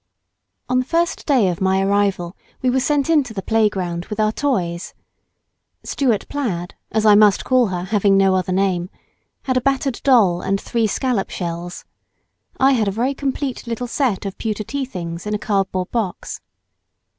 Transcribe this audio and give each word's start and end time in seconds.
On 0.67 0.79
the 0.79 0.83
first 0.85 1.27
day 1.27 1.47
of 1.49 1.61
my 1.61 1.79
arrival 1.79 2.35
we 2.63 2.71
were 2.71 2.79
sent 2.79 3.07
into 3.07 3.35
the 3.35 3.43
"playground" 3.43 4.05
with 4.07 4.19
our 4.19 4.31
toys. 4.31 4.95
Stuart 5.83 6.27
plaid, 6.27 6.73
as 6.91 7.05
I 7.05 7.13
must 7.13 7.45
call 7.45 7.67
her, 7.67 7.83
having 7.83 8.17
no 8.17 8.33
other 8.33 8.51
name, 8.51 8.89
had 9.43 9.57
a 9.57 9.61
battered 9.61 10.01
doll 10.03 10.41
and 10.41 10.59
three 10.59 10.87
scallop 10.87 11.29
shells 11.29 11.85
I 12.59 12.71
had 12.71 12.87
a 12.87 12.91
very 12.91 13.13
complete 13.13 13.67
little 13.67 13.85
set 13.85 14.25
of 14.25 14.39
pewter 14.39 14.63
tea 14.63 14.85
things 14.85 15.27
in 15.27 15.35
a 15.35 15.37
cardboard 15.37 15.91
box. 15.91 16.41